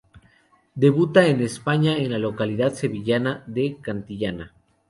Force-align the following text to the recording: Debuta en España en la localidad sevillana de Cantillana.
Debuta 0.73 1.27
en 1.27 1.41
España 1.41 1.95
en 1.95 2.09
la 2.11 2.17
localidad 2.17 2.73
sevillana 2.73 3.43
de 3.45 3.77
Cantillana. 3.83 4.51